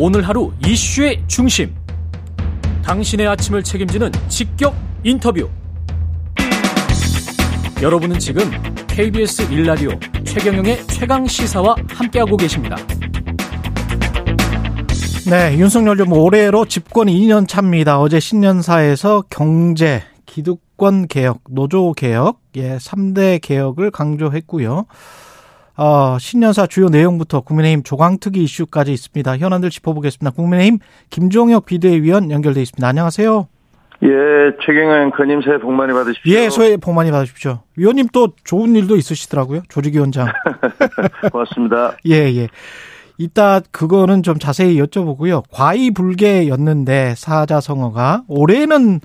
[0.00, 1.74] 오늘 하루 이슈의 중심.
[2.84, 4.72] 당신의 아침을 책임지는 직격
[5.02, 5.50] 인터뷰.
[7.82, 8.48] 여러분은 지금
[8.86, 12.76] KBS 1라디오 최경영의 최강 시사와 함께하고 계십니다.
[15.28, 17.98] 네, 윤석열 좀 올해로 집권 2년 차입니다.
[17.98, 24.86] 어제 신년사에서 경제, 기득권 개혁, 노조 개혁, 예, 3대 개혁을 강조했고요.
[25.78, 29.38] 어, 신년사 주요 내용부터 국민의힘 조강특위 이슈까지 있습니다.
[29.38, 30.32] 현안들 짚어보겠습니다.
[30.32, 32.86] 국민의힘 김종혁 비대위원 연결돼 있습니다.
[32.86, 33.46] 안녕하세요.
[34.02, 34.08] 예,
[34.64, 36.32] 최경영 앵커님 새해 복 많이 받으십시오.
[36.32, 37.60] 예, 새해 복 많이 받으십시오.
[37.76, 39.62] 위원님 또 좋은 일도 있으시더라고요.
[39.68, 40.26] 조직위원장.
[41.30, 41.96] 고맙습니다.
[42.06, 42.48] 예, 예.
[43.16, 45.44] 이따 그거는 좀 자세히 여쭤보고요.
[45.52, 49.00] 과이불개였는데 사자성어가 올해는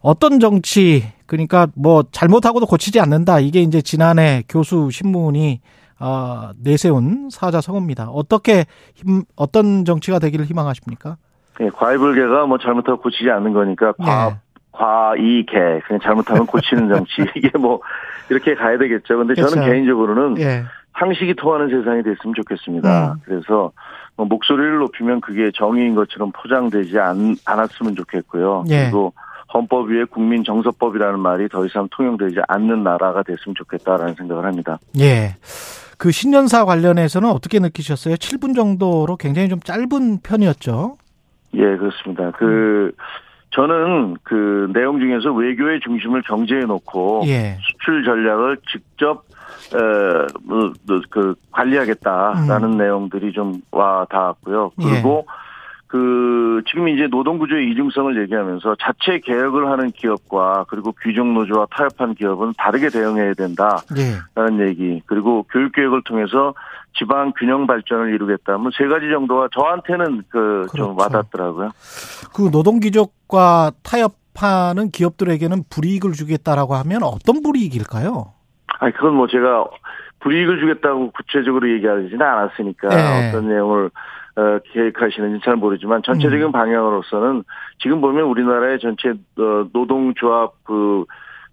[0.00, 3.38] 어떤 정치 그러니까 뭐 잘못하고도 고치지 않는다.
[3.38, 5.60] 이게 이제 지난해 교수 신문이
[6.04, 8.10] 어, 내세운 사자성어입니다.
[8.10, 11.16] 어떻게 힘, 어떤 정치가 되기를 희망하십니까?
[11.62, 14.36] 예, 과이불개가 뭐 잘못하고 고치지 않는 거니까 과 예.
[14.72, 17.80] 과이개 그냥 잘못하면 고치는 정치 이게 뭐
[18.28, 19.16] 이렇게 가야 되겠죠.
[19.16, 19.70] 근데 저는 그렇죠.
[19.70, 20.64] 개인적으로는 예.
[20.98, 23.12] 상식이 통하는 세상이 됐으면 좋겠습니다.
[23.12, 23.20] 음.
[23.24, 23.72] 그래서
[24.16, 28.64] 뭐 목소리를 높이면 그게 정의인 것처럼 포장되지 않, 않았으면 좋겠고요.
[28.68, 28.84] 예.
[28.84, 29.14] 그리고
[29.54, 34.78] 헌법 위에 국민 정서법이라는 말이 더 이상 통용되지 않는 나라가 됐으면 좋겠다라는 생각을 합니다.
[34.98, 35.36] 예.
[35.98, 38.14] 그 신년사 관련해서는 어떻게 느끼셨어요?
[38.14, 40.96] 7분 정도로 굉장히 좀 짧은 편이었죠.
[41.54, 42.30] 예, 그렇습니다.
[42.32, 42.92] 그
[43.50, 47.56] 저는 그 내용 중에서 외교의 중심을 경제에 놓고 예.
[47.62, 49.24] 수출 전략을 직접
[49.72, 54.72] 어그 관리하겠다라는 내용들이 좀 와 닿았고요.
[54.76, 55.26] 그리고
[55.86, 62.14] 그 지금 이제 노동 구조의 이중성을 얘기하면서 자체 개혁을 하는 기업과 그리고 규정 노조와 타협한
[62.14, 64.68] 기업은 다르게 대응해야 된다라는 예.
[64.68, 65.02] 얘기.
[65.06, 66.54] 그리고 교육 개혁을 통해서
[66.96, 68.56] 지방 균형 발전을 이루겠다.
[68.56, 70.94] 뭐세 가지 정도가 저한테는 그좀 그렇죠.
[70.96, 71.70] 와닿더라고요.
[72.34, 78.32] 그 노동기족과 타협하는 기업들에게는 불이익을 주겠다라고 하면 어떤 불이익일까요?
[78.80, 79.66] 아니 그건 뭐 제가
[80.20, 83.28] 불이익을 주겠다고 구체적으로 얘기하지는 않았으니까 네.
[83.28, 83.90] 어떤 내용을
[84.36, 86.52] 어, 계획하시는지 잘 모르지만 전체적인 음.
[86.52, 87.44] 방향으로서는
[87.80, 91.04] 지금 보면 우리나라의 전체 어, 노동조합 그,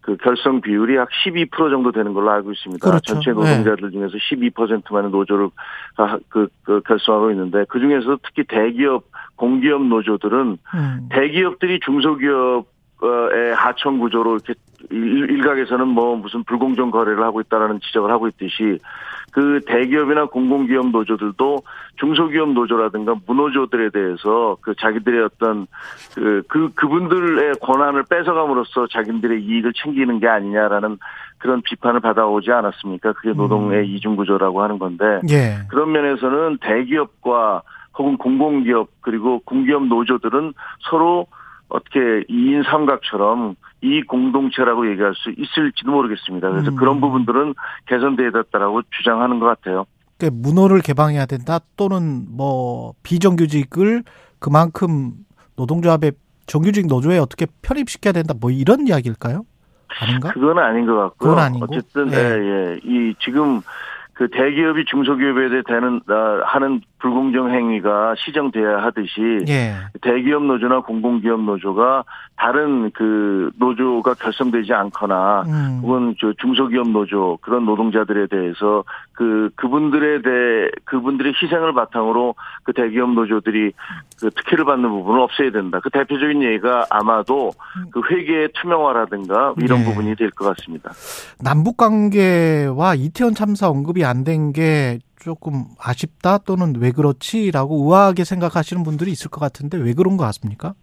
[0.01, 2.89] 그 결성 비율이 약 12% 정도 되는 걸로 알고 있습니다.
[2.89, 3.13] 그렇죠.
[3.13, 5.49] 전체 노동자들 중에서 12%만의 노조를
[5.97, 9.03] 아, 그, 그 결성하고 있는데 그 중에서 특히 대기업
[9.35, 11.09] 공기업 노조들은 음.
[11.11, 12.65] 대기업들이 중소기업
[13.03, 14.53] 의 하청 구조로 이렇게
[14.91, 18.77] 일- 일각에서는 뭐 무슨 불공정 거래를 하고 있다라는 지적을 하고 있듯이
[19.31, 21.63] 그 대기업이나 공공기업 노조들도
[21.97, 25.67] 중소기업 노조라든가 무노조들에 대해서 그 자기들의 어떤
[26.13, 30.97] 그, 그 그분들의 권한을 뺏어감으로써 자기들의 이익을 챙기는 게 아니냐라는
[31.37, 33.13] 그런 비판을 받아오지 않았습니까?
[33.13, 35.59] 그게 노동의 이중 구조라고 하는 건데 예.
[35.69, 37.63] 그런 면에서는 대기업과
[37.97, 40.53] 혹은 공공기업 그리고 공기업 노조들은
[40.89, 41.27] 서로
[41.71, 46.49] 어떻게 이인 삼각처럼 이 공동체라고 얘기할 수 있을지도 모르겠습니다.
[46.49, 46.75] 그래서 음.
[46.75, 47.55] 그런 부분들은
[47.87, 49.85] 개선돼야 됐다라고 주장하는 것 같아요.
[50.19, 54.03] 그 문호를 개방해야 된다 또는 뭐 비정규직을
[54.39, 55.13] 그만큼
[55.55, 56.11] 노동조합의
[56.45, 59.43] 정규직 노조에 어떻게 편입시켜야 된다 뭐 이런 이야기일까요?
[59.99, 60.31] 아닌가?
[60.31, 61.35] 그건 아닌 것 같고요.
[61.61, 62.17] 어쨌든 예.
[62.17, 62.79] 예, 예.
[62.83, 63.61] 이 지금
[64.13, 69.73] 그 대기업이 중소기업에 대해 되는 아, 하는 불공정 행위가 시정돼야 하듯이 예.
[70.01, 72.03] 대기업 노조나 공공기업 노조가
[72.37, 75.79] 다른 그 노조가 결성되지 않거나 음.
[75.81, 83.11] 혹은 저 중소기업 노조 그런 노동자들에 대해서 그 그분들에 대해 그분들의 희생을 바탕으로 그 대기업
[83.13, 83.71] 노조들이
[84.19, 85.79] 그 특혜를 받는 부분을 없애야 된다.
[85.81, 87.51] 그 대표적인 예가 아마도
[87.91, 89.85] 그 회계의 투명화라든가 이런 네.
[89.85, 90.91] 부분이 될 것 같습니다.
[91.43, 98.83] 남북 관계와 이태원 참사 언급이 안 된 게 조금 아쉽다 또는 왜 그렇지라고 우아하게 생각하시는
[98.83, 100.73] 분들이 있을 것 같은데 왜 그런 것 같습니까?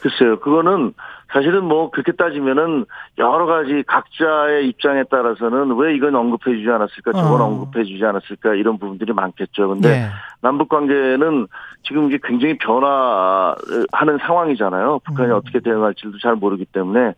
[0.00, 0.94] 글쎄요, 그거는
[1.32, 2.86] 사실은 뭐 그렇게 따지면은
[3.18, 7.44] 여러 가지 각자의 입장에 따라서는 왜 이건 언급해 주지 않았을까, 저건 어.
[7.44, 9.68] 언급해 주지 않았을까 이런 부분들이 많겠죠.
[9.68, 10.08] 근데 예.
[10.40, 11.48] 남북 관계는
[11.82, 15.00] 지금 이게 굉장히 변화하는 상황이잖아요.
[15.04, 15.36] 북한이 음.
[15.36, 17.14] 어떻게 대응할지도 잘 모르기 때문에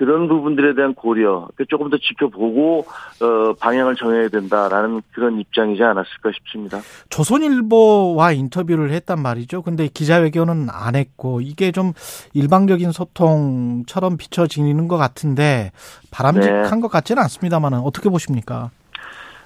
[0.00, 2.86] 그런 부분들에 대한 고려, 조금 더 지켜보고
[3.20, 6.78] 어, 방향을 정해야 된다라는 그런 입장이지 않았을까 싶습니다.
[7.10, 9.60] 조선일보와 인터뷰를 했단 말이죠.
[9.60, 11.92] 근데 기자회견은 안 했고 이게 좀
[12.32, 15.70] 일방적인 소통처럼 비춰지는 것 같은데
[16.10, 16.80] 바람직한 네.
[16.80, 18.70] 것 같지는 않습니다만은 어떻게 보십니까?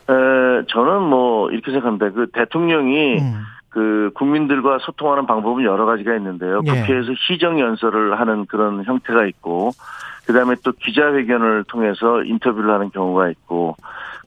[0.09, 0.12] 에,
[0.69, 2.12] 저는 뭐 이렇게 생각합니다.
[2.12, 3.41] 그 대통령이 음.
[3.71, 6.61] 그 국민들과 소통하는 방법은 여러 가지가 있는데요.
[6.65, 6.71] 예.
[6.71, 9.73] 국회에서 시정 연설을 하는 그런 형태가 있고,
[10.26, 13.76] 그다음에 또 기자회견을 통해서 인터뷰를 하는 경우가 있고,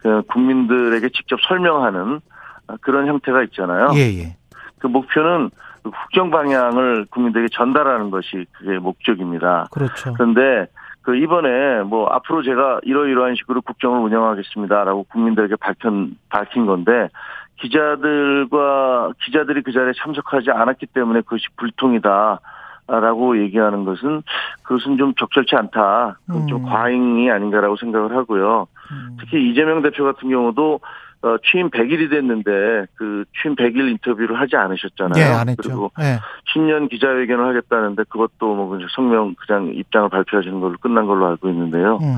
[0.01, 2.19] 그 국민들에게 직접 설명하는
[2.81, 3.89] 그런 형태가 있잖아요.
[3.95, 4.35] 예, 예.
[4.79, 5.49] 그 목표는
[5.83, 9.67] 그 국정 방향을 국민들에게 전달하는 것이 그게 목적입니다.
[9.71, 10.13] 그렇죠.
[10.13, 10.67] 그런데
[11.01, 17.07] 그 이번에 뭐 앞으로 제가 이러이러한 식으로 국정을 운영하겠습니다라고 국민들에게 밝힌 밝힌 건데
[17.61, 22.39] 기자들과 기자들이 그 자리에 참석하지 않았기 때문에 그것이 불통이다.
[22.87, 24.23] 라고 얘기하는 것은
[24.63, 26.19] 그것은 좀 적절치 않다.
[26.25, 26.69] 그건 좀 음.
[26.69, 28.67] 과잉이 아닌가라고 생각을 하고요.
[28.91, 29.17] 음.
[29.19, 30.79] 특히 이재명 대표 같은 경우도
[31.23, 35.21] 어, 취임 100일이 됐는데 그 취임 100일 인터뷰를 하지 않으셨잖아요.
[35.21, 35.63] 예, 안 했죠.
[35.63, 36.19] 그리고 예.
[36.53, 41.97] 신년 기자회견을 하겠다는데 그것도 뭐 그냥 성명 그냥 입장을 발표하시는 걸로 끝난 걸로 알고 있는데요.
[42.01, 42.15] 음.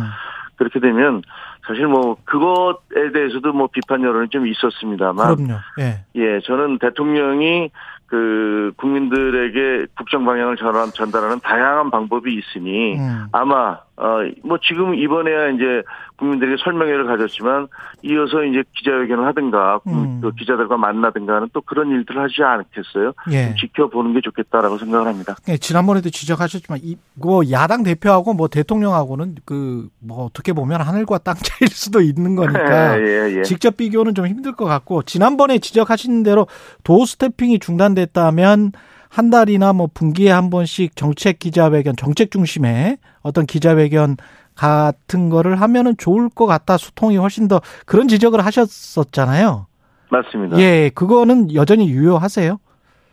[0.58, 1.22] 그렇게 되면
[1.66, 5.60] 사실 뭐 그것에 대해서도 뭐 비판 여론이 좀 있었습니다만 그럼요.
[5.80, 6.04] 예.
[6.16, 7.72] 예, 저는 대통령이
[8.10, 13.26] 그 국민들에게 국정 방향을 전달하는 다양한 방법이 있으니 음.
[13.32, 15.84] 아마 어뭐 지금 이번에야 이제
[16.16, 17.68] 국민들에게 설명회를 가졌지만
[18.02, 20.22] 이어서 이제 기자회견을 하든가 음.
[20.22, 23.14] 그 기자들과 만나든가 하는 또 그런 일들을 하지 않겠어요?
[23.32, 23.48] 예.
[23.48, 25.36] 좀 지켜보는 게 좋겠다라고 생각을 합니다.
[25.48, 31.70] 예, 지난번에도 지적하셨지만 이뭐 야당 대표하고 뭐 대통령하고는 그 뭐 어떻게 보면 하늘과 땅 차이일
[31.72, 33.44] 수도 있는 거니까 예, 예.
[33.44, 36.48] 직접 비교는 좀 힘들 것 같고 지난번에 지적하신 대로
[36.84, 38.72] 도어 스태핑이 중단 됐다면
[39.10, 44.18] 한 달이나 뭐 분기에 한 번씩 정책 기자회견, 정책 중심의 어떤 기자회견
[44.56, 46.78] 같은 거를 하면은 좋을 것 같다.
[46.78, 49.68] 소통이 훨씬 더 그런 지적을 하셨었잖아요.
[50.10, 50.60] 맞습니다.
[50.60, 52.58] 예, 그거는 여전히 유효하세요?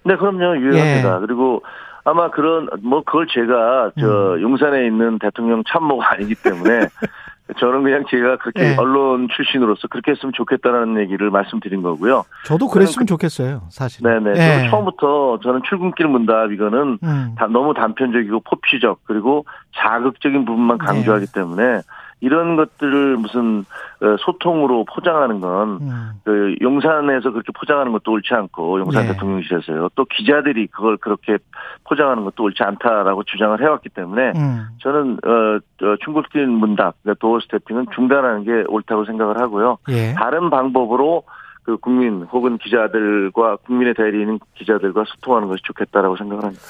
[0.04, 0.56] 네, 그럼요.
[0.56, 1.16] 유효합니다.
[1.16, 1.20] 예.
[1.20, 1.62] 그리고
[2.04, 4.42] 아마 그런 뭐 그걸 제가 저 음.
[4.42, 6.86] 용산에 있는 대통령 참모가 아니기 때문에
[7.58, 8.76] 저는 그냥 제가 그렇게 예.
[8.76, 12.24] 언론 출신으로서 그렇게 했으면 좋겠다라는 얘기를 말씀드린 거고요.
[12.44, 14.02] 저도 그랬으면 좋겠어요, 사실.
[14.02, 14.30] 네네.
[14.30, 14.34] 예.
[14.34, 17.34] 저는 처음부터 저는 출근길 문답 이거는 음.
[17.38, 19.44] 다 너무 단편적이고 포피적 그리고
[19.76, 20.86] 자극적인 부분만 네.
[20.86, 21.82] 강조하기 때문에
[22.20, 23.64] 이런 것들을 무슨
[24.00, 26.10] 어, 소통으로 포장하는 건 음.
[26.24, 29.08] 그 용산에서 그렇게 포장하는 것도 옳지 않고 용산 예.
[29.08, 29.90] 대통령실에서요.
[29.94, 31.38] 또 기자들이 그걸 그렇게
[31.84, 34.66] 포장하는 것도 옳지 않다라고 주장을 해왔기 때문에 음.
[34.80, 39.78] 저는 어, 어 중국길 문답, 그러니까 도어 스태핑은 중단하는 게 옳다고 생각을 하고요.
[39.90, 40.14] 예.
[40.14, 41.24] 다른 방법으로
[41.64, 46.62] 그 국민 혹은 기자들과 국민의 대리인 기자들과 소통하는 것이 좋겠다라고 생각을 합니다.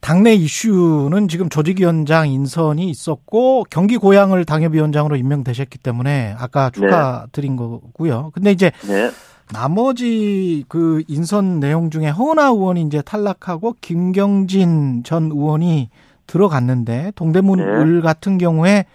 [0.00, 8.30] 당내 이슈는 지금 조직위원장 인선이 있었고 경기 고양을 당협위원장으로 임명되셨기 때문에 아까 축하드린 거고요.
[8.32, 9.10] 근데 이제 네,
[9.52, 15.90] 나머지 그 인선 내용 중에 허은하 의원이 이제 탈락하고 김경진 전 의원이
[16.26, 17.64] 들어갔는데 동대문 네.
[17.64, 18.86] 을 같은 경우에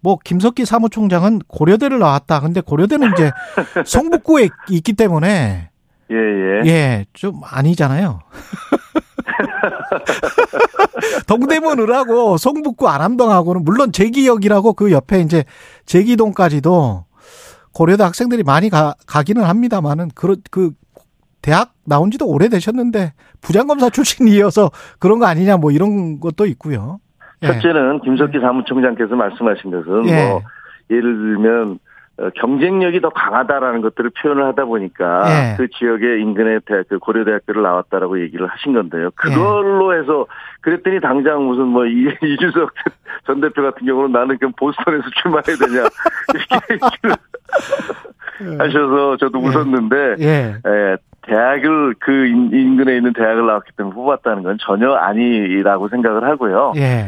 [0.00, 2.40] 뭐 김석기 사무총장은 고려대를 나왔다.
[2.40, 3.32] 근데 고려대는 이제
[3.86, 5.70] 성북구에 있기 때문에
[6.10, 6.62] 예, 예.
[6.66, 8.20] 예, 좀 아니잖아요.
[11.26, 15.44] 동대문을하고 성북구 안암동하고는 물론 제기역이라고 그 옆에 이제
[15.86, 17.04] 제기동까지도
[17.72, 20.70] 고려대 학생들이 많이 가, 가기는 합니다만은 그, 그
[21.42, 27.00] 대학 나온 지도 오래되셨는데 부장검사 출신이어서 그런 거 아니냐 뭐 이런 것도 있고요.
[27.42, 27.48] 예.
[27.48, 30.28] 첫째는 김석기 사무총장께서 말씀하신 것은 예.
[30.28, 30.42] 뭐
[30.90, 31.76] 예를 들면 어,
[32.36, 35.56] 경쟁력이 더 강하다라는 것들을 표현을 하다 보니까 예.
[35.56, 39.10] 그 지역의 인근의 대학, 그 고려대학교를 나왔다라고 얘기를 하신 건데요.
[39.16, 40.26] 그걸로 해서
[40.60, 42.70] 그랬더니 당장 무슨 뭐 이, 이준석
[43.26, 45.88] 전 대표 같은 경우는 나는 그냥 보스턴에서 출마해야 되냐
[48.40, 49.46] 이렇게 하셔서 저도 예.
[49.48, 50.54] 웃었는데 예.
[50.66, 56.72] 예, 대학을 그 인- 인근에 있는 대학을 나왔기 때문에 뽑았다는 건 전혀 아니라고 생각을 하고요.
[56.76, 57.06] 예.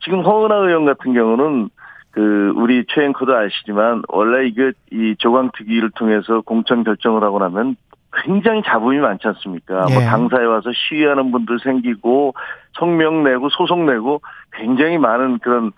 [0.00, 1.70] 지금 허은하 의원 같은 경우는
[2.14, 7.76] 그 우리 최 앵커도 아시지만 원래 이게 이 조강특위를 통해서 공천 결정을 하고 나면
[8.22, 9.86] 굉장히 잡음이 많지 않습니까?
[9.90, 9.94] 예.
[9.94, 12.34] 뭐 당사에 와서 시위하는 분들 생기고
[12.78, 15.72] 성명 내고 소송 내고 굉장히 많은 그런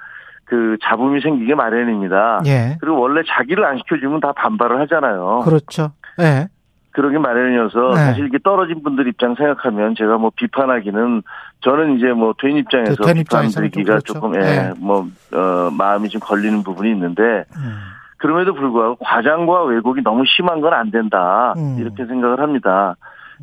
[0.44, 2.42] 그 잡음이 생기게 마련입니다.
[2.44, 2.76] 예.
[2.80, 5.40] 그리고 원래 자기를 안 시켜주면 다 반발을 하잖아요.
[5.42, 5.92] 그렇죠.
[6.20, 6.48] 예.
[6.96, 7.96] 그러기 마련이어서 네.
[7.96, 11.22] 사실 이게 떨어진 분들 입장 생각하면 제가 뭐 비판하기는
[11.60, 14.48] 저는 이제 뭐 된 입장에서 된 비판드리기가 좀 조금 그렇죠.
[14.50, 14.72] 예, 네.
[14.78, 17.76] 뭐 어, 마음이 좀 걸리는 부분이 있는데 음.
[18.16, 21.76] 그럼에도 불구하고 과장과 왜곡이 너무 심한 건 안 된다 음.
[21.78, 22.96] 이렇게 생각을 합니다.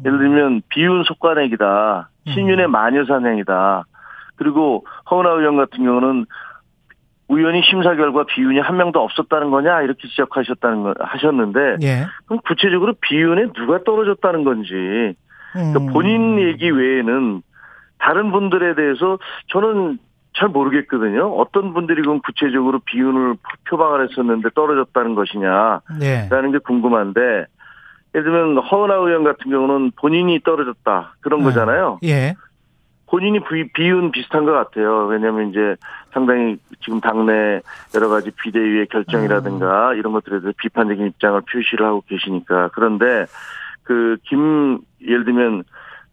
[0.04, 2.32] 예를 들면 비윤 속관액이다, 음.
[2.34, 3.84] 신윤의 마녀사냥이다.
[4.36, 6.26] 그리고 허은하 의원 같은 경우는
[7.30, 12.06] 의원이 심사 결과 비윤이 한 명도 없었다는 거냐 이렇게 지적하셨다는 거 하셨는데 예.
[12.26, 15.16] 그럼 구체적으로 비윤에 누가 떨어졌다는 건지
[15.54, 15.94] 그러니까 음.
[15.94, 17.42] 본인 얘기 외에는
[18.00, 20.00] 다른 분들에 대해서 저는
[20.36, 21.36] 잘 모르겠거든요.
[21.38, 23.36] 어떤 분들이 그럼 구체적으로 비윤을
[23.70, 26.52] 표방을 했었는데 떨어졌다는 것이냐라는 예.
[26.52, 27.46] 게 궁금한데
[28.16, 31.46] 예를 들면 허은하 의원 같은 경우는 본인이 떨어졌다 그런 네.
[31.46, 32.00] 거잖아요.
[32.04, 32.36] 예.
[33.14, 35.06] 본인이 비, 비윤 비슷한 것 같아요.
[35.06, 35.76] 왜냐하면 이제
[36.14, 37.62] 상당히 지금 당내
[37.94, 39.98] 여러 가지 비대위의 결정이라든가 음.
[40.00, 43.28] 이런 것들에 대해서 비판적인 입장을 표시를 하고 계시니까 그런데
[43.84, 45.64] 그 김 예를 들면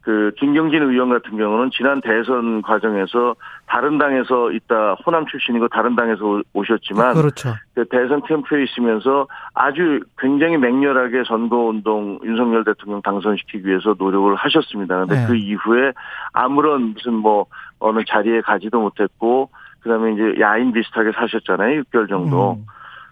[0.03, 3.35] 그 김경진 의원 같은 경우는 지난 대선 과정에서
[3.67, 7.55] 다른 당에서 있다 호남 출신이고 다른 당에서 오셨지만 그렇죠.
[7.75, 14.95] 그 대선 캠프에 있으면서 아주 굉장히 맹렬하게 선거 운동 윤석열 대통령 당선시키기 위해서 노력을 하셨습니다.
[14.95, 15.27] 그런데 네.
[15.27, 15.93] 그 이후에
[16.33, 17.47] 아무런 무슨 뭐
[17.79, 21.83] 어느 자리에 가지도 못했고 그다음에 이제 야인 비슷하게 사셨잖아요.
[21.83, 22.53] 6개월 정도.
[22.53, 22.67] 음.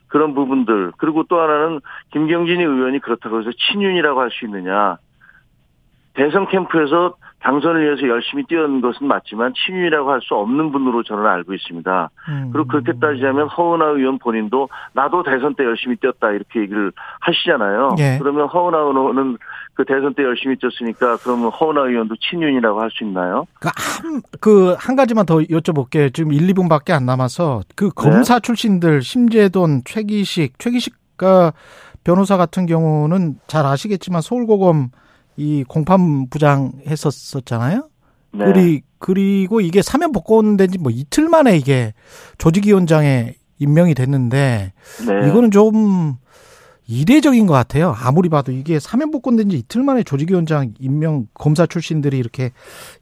[0.08, 1.80] 그런 부분들 그리고 또 하나는
[2.12, 4.96] 김경진이 의원이 그렇다고 해서 친윤이라고 할 수 있느냐
[6.18, 11.54] 대선 캠프에서 당선을 위해서 열심히 뛰어든 것은 맞지만 친윤이라고 할 수 없는 분으로 저는 알고
[11.54, 12.10] 있습니다.
[12.28, 12.50] 음.
[12.52, 17.94] 그리고 그렇게 따지자면 허은하 의원 본인도 나도 대선 때 열심히 뛰었다 이렇게 얘기를 하시잖아요.
[18.00, 18.18] 예.
[18.18, 19.38] 그러면 허은하 의원은
[19.74, 23.46] 그 대선 때 열심히 뛰었으니까 그러면 허은하 의원도 친윤이라고 할 수 있나요?
[23.60, 26.12] 그 한, 그, 한 가지만 더 여쭤볼게요.
[26.12, 27.90] 지금 1, 2분밖에 안 남아서 그 네.
[27.94, 31.52] 검사 출신들, 심재돈, 최기식, 최기식가
[32.02, 34.90] 변호사 같은 경우는 잘 아시겠지만 서울고검
[35.38, 37.88] 이 공판 부장 했었었잖아요.
[38.32, 38.44] 네.
[38.44, 41.94] 그리, 그리고 이게 사면 복권된 지 뭐 이틀 만에 이게
[42.38, 44.72] 조직위원장에 임명이 됐는데
[45.06, 45.28] 네.
[45.28, 46.16] 이거는 좀
[46.88, 47.94] 이례적인 것 같아요.
[48.02, 52.50] 아무리 봐도 이게 사면 복권된 지 이틀 만에 조직위원장 임명 검사 출신들이 이렇게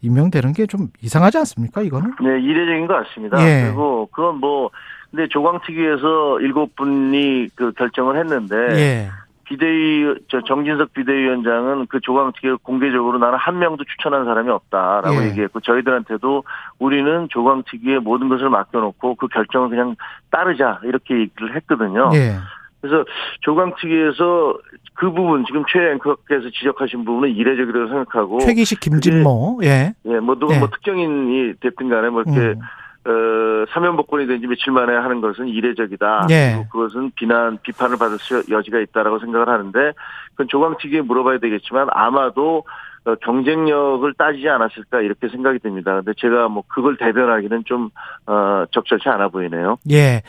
[0.03, 1.83] 임명되는 게 좀 이상하지 않습니까?
[1.83, 2.11] 이거는?
[2.23, 3.41] 네, 이례적인 것 같습니다.
[3.49, 3.65] 예.
[3.67, 4.71] 그리고 그건 뭐
[5.11, 9.09] 근데 조광특위에서 일곱 분이 그 결정을 했는데 예.
[9.47, 15.29] 비대위 저 정진석 비대위원장은 그 조광특위를 공개적으로 나는 한 명도 추천한 사람이 없다라고 예.
[15.29, 16.45] 얘기했고 저희들한테도
[16.79, 19.97] 우리는 조광특위에 모든 것을 맡겨놓고 그 결정을 그냥
[20.31, 22.11] 따르자 이렇게 얘기를 했거든요.
[22.15, 22.37] 예.
[22.81, 23.05] 그래서
[23.43, 24.59] 조광특위에서
[24.95, 29.61] 그 부분 지금 최 앵커께서 지적하신 부분은 이례적이라고 생각하고 최기식 김진모.
[29.63, 29.95] 예.
[30.07, 30.59] 예, 뭐 누가 예.
[30.59, 32.61] 뭐 특정인이 됐든 간에 뭐 이렇게 음.
[33.07, 36.27] 어, 사면 복권이 된 지 며칠 만에 하는 것은 이례적이다.
[36.31, 36.67] 예.
[36.73, 39.93] 그것은 비난, 비판을 받을 수 여지가 있다라고 생각을 하는데,
[40.33, 42.65] 그건 조광특위에 물어봐야 되겠지만, 아마도
[43.07, 45.95] 어, 경쟁력을 따지지 않았을까 이렇게 생각이 듭니다.
[46.03, 47.91] 근데 제가 뭐 그걸 대변하기는 좀,
[48.27, 49.77] 어, 적절치 않아 보이네요.
[49.93, 50.23] 예.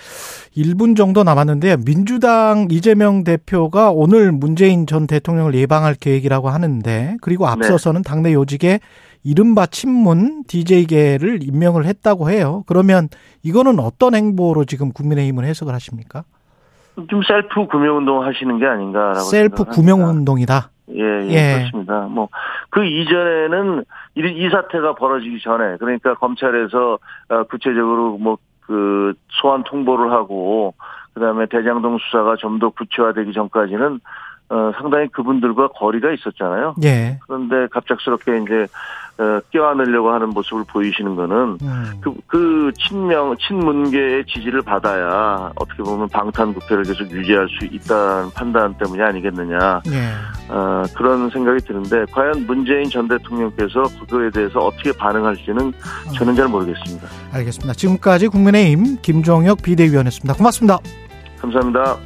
[0.55, 1.77] 1분 정도 남았는데요.
[1.83, 8.79] 민주당 이재명 대표가 오늘 문재인 전 대통령을 예방할 계획이라고 하는데, 그리고 앞서서는 당내 요직에
[9.27, 12.63] 이른바 친문 DJ계를 임명을 했다고 해요.
[12.65, 13.09] 그러면
[13.43, 16.23] 이거는 어떤 행보로 지금 국민의힘은 해석을 하십니까?
[17.09, 19.19] 좀 셀프 구명운동 하시는 게 아닌가라고.
[19.19, 19.71] 셀프 생각합니다.
[19.75, 20.69] 구명운동이다.
[20.95, 21.55] 예, 예, 예.
[21.59, 22.07] 그렇습니다.
[22.09, 22.29] 뭐,
[22.69, 23.83] 그 이전에는
[24.15, 30.73] 이, 이 사태가 벌어지기 전에, 그러니까 검찰에서, 어, 구체적으로 뭐, 그, 소환 통보를 하고,
[31.13, 33.99] 그 다음에 대장동 수사가 좀 더 구체화되기 전까지는,
[34.49, 36.75] 어, 상당히 그분들과 거리가 있었잖아요.
[36.83, 37.19] 예.
[37.27, 38.67] 그런데 갑작스럽게 이제,
[39.17, 41.91] 어, 껴안으려고 하는 모습을 보이시는 거는, 음.
[41.99, 49.01] 그, 그 친명, 친문계의 지지를 받아야 어떻게 보면 방탄국회를 계속 유지할 수 있다는 판단 때문이
[49.01, 49.81] 아니겠느냐.
[49.87, 50.53] 예.
[50.53, 55.73] 어, 그런 생각이 드는데 과연 문재인 전 대통령께서 그거에 대해서 어떻게 반응할지는
[56.15, 57.07] 저는 잘 모르겠습니다.
[57.33, 57.73] 알겠습니다.
[57.73, 60.35] 지금까지 국민의힘 김종혁 비대위원이었습니다.
[60.35, 60.79] 고맙습니다.
[61.41, 61.97] 감사합니다.